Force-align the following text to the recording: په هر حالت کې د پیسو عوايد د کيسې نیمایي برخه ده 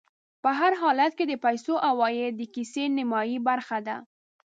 په 0.43 0.49
هر 0.59 0.71
حالت 0.81 1.11
کې 1.17 1.25
د 1.27 1.33
پیسو 1.45 1.73
عوايد 1.89 2.33
د 2.37 2.41
کيسې 2.53 2.83
نیمایي 2.97 3.37
برخه 3.47 3.77
ده 3.87 3.97